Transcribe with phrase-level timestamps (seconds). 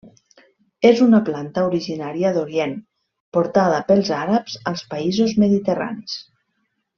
[0.89, 2.73] És una planta originària d'Orient,
[3.39, 6.19] portada pels àrabs als països mediterranis.